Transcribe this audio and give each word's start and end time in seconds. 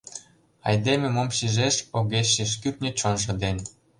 Айдеме 0.67 1.07
мом 1.15 1.29
шижеш,— 1.37 1.75
Огеш 1.97 2.27
шиж 2.35 2.51
кӱртньӧ 2.61 2.89
чонжо 2.99 3.31
ден. 3.41 3.57